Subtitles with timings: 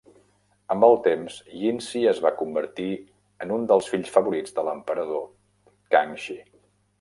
[0.75, 2.87] Amb el temps, Yinsi es va convertir
[3.47, 5.23] en un dels fills favorits de l'emperador
[5.97, 6.41] Kangxi.